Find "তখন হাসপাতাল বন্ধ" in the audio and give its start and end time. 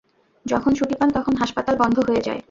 1.11-1.97